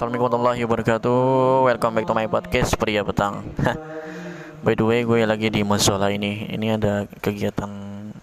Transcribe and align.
Assalamualaikum 0.00 0.32
warahmatullahi 0.32 0.62
wabarakatuh. 0.64 1.20
Welcome 1.68 1.92
back 1.92 2.06
to 2.08 2.16
my 2.16 2.24
podcast 2.24 2.72
Pria 2.80 3.04
Petang. 3.04 3.44
By 4.64 4.72
the 4.72 4.88
way 4.88 5.04
gue 5.04 5.28
lagi 5.28 5.52
di 5.52 5.60
musola 5.60 6.08
ini. 6.08 6.48
Ini 6.48 6.80
ada 6.80 7.04
kegiatan 7.20 7.68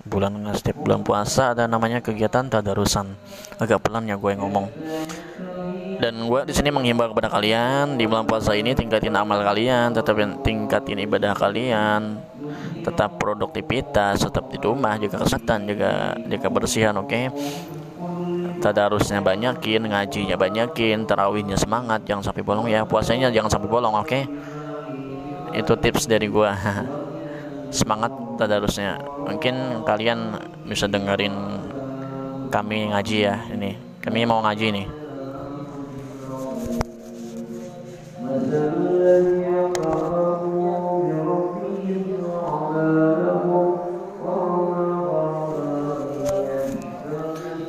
bulan 0.09 0.41
setiap 0.57 0.81
bulan 0.81 1.05
puasa 1.05 1.53
Ada 1.53 1.69
namanya 1.69 2.01
kegiatan 2.01 2.49
tadarusan. 2.49 3.13
Agak 3.61 3.85
pelan 3.85 4.09
ya 4.09 4.17
gue 4.17 4.33
ngomong. 4.33 4.73
Dan 6.01 6.25
gue 6.25 6.49
di 6.49 6.53
sini 6.57 6.73
menghimbau 6.73 7.13
kepada 7.13 7.29
kalian 7.29 7.93
di 7.93 8.09
bulan 8.09 8.25
puasa 8.25 8.57
ini 8.57 8.73
tingkatin 8.73 9.13
amal 9.13 9.37
kalian, 9.45 9.93
tetap 9.93 10.17
tingkatin 10.41 11.05
ibadah 11.05 11.37
kalian, 11.37 12.17
tetap 12.81 13.21
produktivitas, 13.21 14.25
tetap 14.25 14.49
di 14.49 14.57
rumah, 14.57 14.97
jaga 14.97 15.21
kesehatan, 15.21 15.69
jaga 15.69 16.17
jaga 16.25 16.47
bersihan, 16.49 16.97
oke? 16.97 17.05
Okay? 17.05 17.29
Tadarusnya 18.67 19.23
banyakin 19.23 19.87
ngajinya 19.87 20.35
banyakin 20.35 21.07
tarawihnya 21.07 21.55
semangat 21.55 22.03
jangan 22.03 22.27
sampai 22.27 22.43
bolong 22.43 22.67
ya 22.67 22.83
puasanya 22.83 23.31
jangan 23.31 23.47
sampai 23.47 23.69
bolong 23.71 23.95
oke? 23.95 24.07
Okay? 24.11 24.27
itu 25.57 25.73
tips 25.79 26.05
dari 26.05 26.27
gua. 26.27 26.53
Semangat 27.77 28.13
tadarusnya. 28.39 29.01
Mungkin 29.27 29.83
kalian 29.83 30.39
bisa 30.69 30.87
dengerin 30.87 31.33
kami 32.53 32.93
ngaji 32.93 33.17
ya 33.27 33.35
ini. 33.51 33.75
Kami 33.99 34.23
mau 34.23 34.39
ngaji 34.45 34.67
nih. 34.71 34.87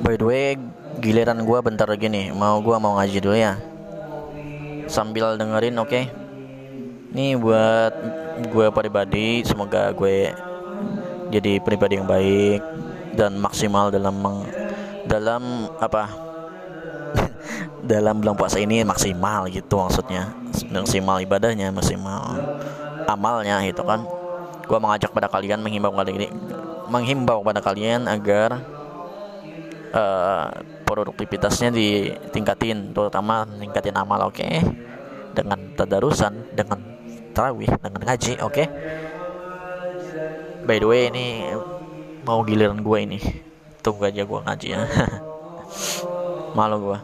By 0.09 0.17
the 0.17 0.25
way, 0.25 0.57
giliran 0.99 1.39
gue 1.43 1.59
bentar 1.63 1.87
lagi 1.87 2.11
nih 2.11 2.35
mau 2.35 2.59
gue 2.63 2.77
mau 2.79 2.99
ngaji 2.99 3.19
dulu 3.23 3.37
ya. 3.39 3.55
Sambil 4.89 5.37
dengerin 5.37 5.77
oke? 5.79 5.91
Okay? 5.91 6.05
ini 7.13 7.35
buat 7.41 7.93
gue 8.53 8.69
pribadi 8.69 9.41
semoga 9.43 9.91
gue 9.97 10.33
jadi 11.33 11.61
pribadi 11.61 11.97
yang 11.97 12.09
baik 12.09 12.61
dan 13.17 13.37
maksimal 13.41 13.89
dalam 13.89 14.15
meng, 14.17 14.45
dalam 15.09 15.69
apa? 15.81 16.29
Dalam 17.89 18.21
bulan 18.21 18.37
puasa 18.37 18.61
ini 18.61 18.85
maksimal 18.85 19.49
gitu 19.49 19.81
maksudnya. 19.81 20.35
Maksimal 20.69 21.25
ibadahnya 21.25 21.73
maksimal 21.73 22.37
amalnya 23.09 23.65
gitu 23.65 23.81
kan. 23.87 24.05
Gue 24.69 24.77
mengajak 24.77 25.09
pada 25.09 25.31
kalian 25.31 25.65
menghimbau 25.65 25.95
kali 25.97 26.13
ini 26.21 26.29
menghimbau 26.89 27.41
pada 27.41 27.65
kalian 27.65 28.05
agar 28.09 28.61
uh, 29.93 30.53
produktivitasnya 30.89 31.69
ditingkatin 31.69 32.97
terutama 32.97 33.45
tingkatin 33.45 33.93
amal 34.01 34.33
oke 34.33 34.41
okay? 34.41 34.65
dengan 35.37 35.77
tadarusan 35.77 36.57
dengan 36.57 36.81
tarawih 37.37 37.69
dengan 37.69 38.01
ngaji 38.09 38.41
oke 38.41 38.53
okay? 38.57 38.67
by 40.65 40.81
the 40.81 40.89
way 40.89 41.13
ini 41.13 41.53
mau 42.25 42.41
giliran 42.41 42.81
gue 42.81 42.99
ini 43.05 43.21
tunggu 43.85 44.09
aja 44.09 44.25
gue 44.25 44.41
ngaji 44.41 44.69
ya 44.73 44.81
malu 46.57 46.77
gue 46.89 46.99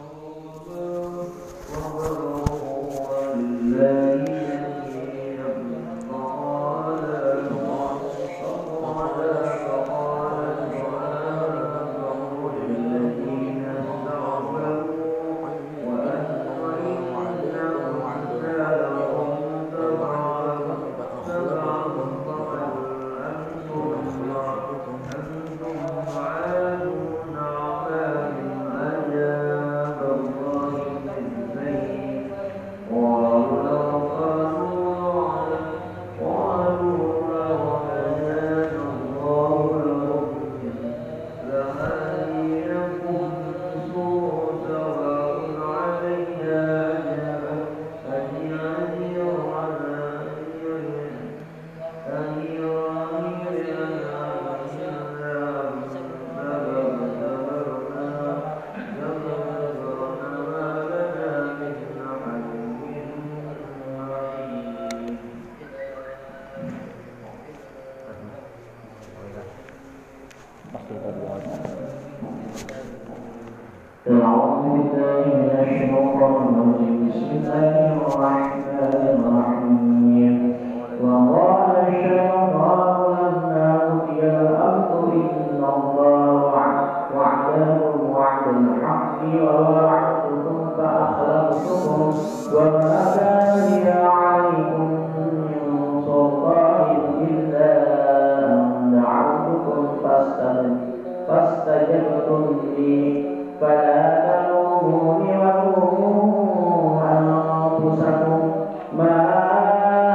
ما 108.93 109.11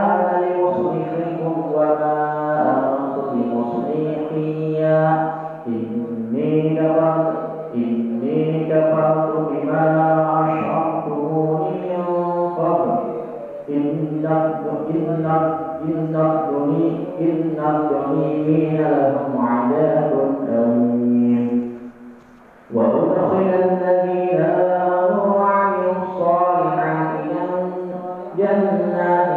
أنا 0.06 0.47
لمصلحكم 0.47 1.72
وما 1.75 2.16
أردتم 2.60 3.58
مصلحيا 3.58 5.32
إني 5.66 6.76
كفرت 6.76 7.32
إني 7.75 8.64
كفرت 8.70 9.31
بما 9.50 9.84
أشعرتم 10.41 11.19
من 11.70 12.04
قبل. 12.58 12.98
إن 13.69 14.10
إن 14.91 15.26
إن 17.20 17.56
الظميمين 17.58 18.76
لهم 18.76 19.47
عذاب 19.47 20.10
أليم. 20.48 21.72
وأدخل 22.75 23.79
جنات 28.38 29.28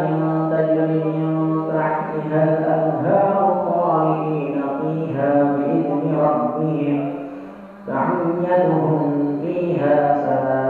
تجري 0.50 1.04
من 1.04 1.64
تحتها 1.68 2.44
الأنهار 2.44 3.64
خالدين 3.68 4.62
فيها 4.80 5.42
بإذن 5.42 6.16
ربهم 6.20 7.14
تحيتهم 7.86 9.38
فيها 9.42 9.96
سلام. 10.26 10.63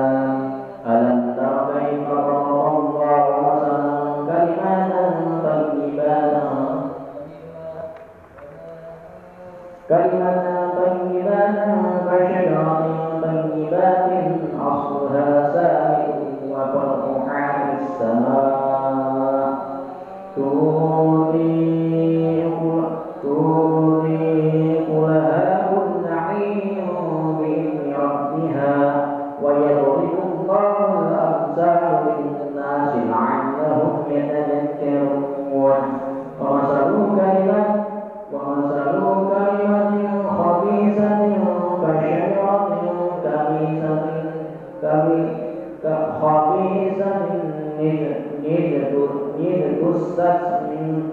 neither 48.42 48.90
do 48.90 49.02
neither 49.38 49.70
do 49.80 49.90
such 50.16 50.44
in 50.76 51.12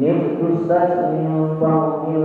neither 0.00 0.30
do 0.40 0.48
such 0.68 0.90
in 1.18 1.56
from 1.58 1.82
the 2.06 2.20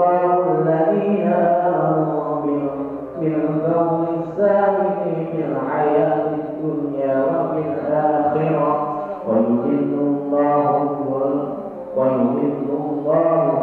الله 0.00 0.44
الذين 0.58 1.32
آمنوا 1.32 2.20
بالقول 3.20 4.06
الثابت 4.18 4.98
في 5.32 5.44
الحياة 5.44 6.24
الدنيا 6.34 7.24
وفي 7.24 7.58
الآخرة 7.68 8.96
ويذل 9.28 9.94
الله 10.00 10.90
ويذل 11.96 12.68
الله 12.70 13.59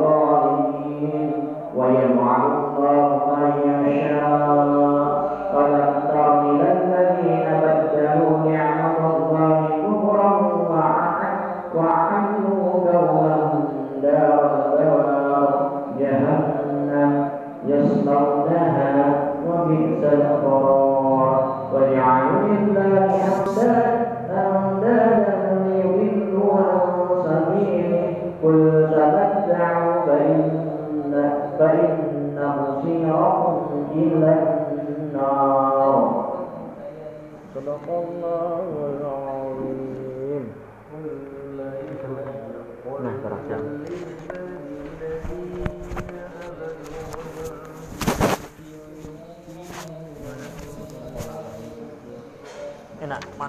وبئس 19.68 20.04
القرار 20.04 21.48
وجعلوا 21.74 22.48
لله 22.48 23.12
أندادا 24.31 25.64
ليضلوا 25.66 26.54
عن 26.54 26.80
سبيله 27.25 28.14
قل 28.44 28.88
تمتعوا 28.92 29.94
فإن 30.08 30.52
فإن 31.60 32.54
مصيركم 32.60 33.58
إلى 33.96 34.56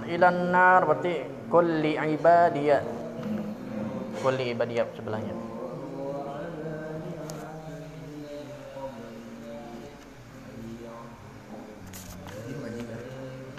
ilan 0.09 0.37
nar 0.49 0.89
berarti 0.89 1.13
kulli 1.53 2.01
ibadiyah. 2.01 2.83
Kulli 4.25 4.45
ibadiyah 4.57 4.87
sebelahnya. 4.97 5.35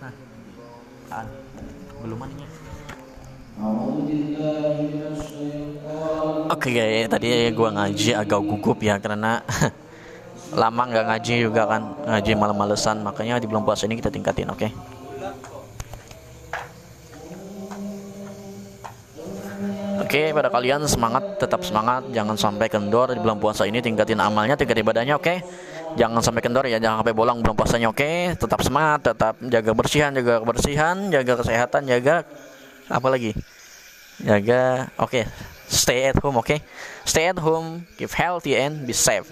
Nah. 0.01 0.13
Ah, 1.13 1.25
belum 2.01 2.17
maninya. 2.17 2.49
Oke 6.49 6.71
okay, 6.73 7.05
tadi 7.05 7.51
gua 7.53 7.69
ngaji 7.75 8.15
agak 8.15 8.41
gugup 8.41 8.79
ya 8.81 8.97
karena 8.97 9.43
lama 10.61 10.81
nggak 10.89 11.05
ngaji 11.13 11.33
juga 11.45 11.69
kan 11.69 11.93
ngaji 12.09 12.31
malam-malesan 12.33 13.05
makanya 13.05 13.37
di 13.37 13.45
bulan 13.45 13.61
puasa 13.61 13.85
ini 13.85 14.01
kita 14.01 14.09
tingkatin 14.09 14.49
oke 14.49 14.65
okay? 14.65 14.71
Oke, 20.09 20.25
okay, 20.25 20.33
pada 20.33 20.49
kalian 20.49 20.81
semangat, 20.89 21.37
tetap 21.37 21.61
semangat, 21.61 22.01
jangan 22.09 22.33
sampai 22.33 22.65
kendor 22.65 23.13
di 23.13 23.21
bulan 23.21 23.37
puasa 23.37 23.69
ini 23.69 23.77
tingkatin 23.77 24.17
amalnya, 24.17 24.57
tingkat 24.57 24.81
ibadahnya, 24.81 25.21
oke? 25.21 25.21
Okay? 25.21 25.37
Jangan 26.01 26.17
sampai 26.25 26.41
kendor 26.41 26.65
ya, 26.65 26.81
jangan 26.81 27.05
sampai 27.05 27.13
bolong 27.13 27.45
bulan 27.45 27.53
puasanya, 27.53 27.93
oke? 27.93 28.01
Okay? 28.01 28.33
Tetap 28.33 28.57
semangat, 28.65 29.05
tetap 29.05 29.37
jaga 29.37 29.69
bersihan, 29.77 30.09
jaga 30.09 30.41
kebersihan, 30.41 31.13
jaga 31.13 31.33
kesehatan, 31.37 31.81
jaga 31.85 32.25
apa 32.89 33.05
lagi? 33.05 33.37
Jaga, 34.25 34.89
oke, 34.97 35.13
okay. 35.13 35.23
stay 35.69 36.09
at 36.09 36.17
home, 36.17 36.41
oke? 36.41 36.49
Okay? 36.49 36.65
Stay 37.05 37.29
at 37.29 37.37
home, 37.37 37.85
keep 37.93 38.09
healthy 38.09 38.57
and 38.57 38.89
be 38.89 38.97
safe. 38.97 39.29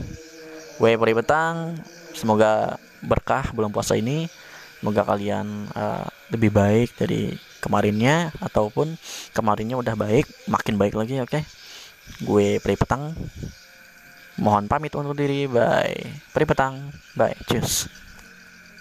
Gue 0.77 0.93
Peri 0.93 1.17
Petang, 1.17 1.73
semoga 2.13 2.77
berkah 3.01 3.49
bulan 3.49 3.73
puasa 3.73 3.97
ini, 3.97 4.29
semoga 4.77 5.01
kalian 5.09 5.73
uh, 5.73 6.05
lebih 6.33 6.51
baik 6.51 6.95
dari 6.99 7.35
kemarinnya 7.63 8.35
ataupun 8.43 8.95
kemarinnya 9.31 9.79
udah 9.79 9.95
baik 9.95 10.27
makin 10.47 10.75
baik 10.75 10.95
lagi 10.95 11.19
oke? 11.23 11.31
Okay? 11.31 11.43
gue 12.23 12.59
Pri 12.63 12.75
Petang. 12.79 13.11
Mohon 14.37 14.69
pamit 14.69 14.93
undur 14.93 15.17
diri. 15.17 15.49
Bye. 15.49 16.21
Pri 16.31 16.45
Petang. 16.45 16.93
Bye. 17.17 17.35
Cheers 17.49 18.06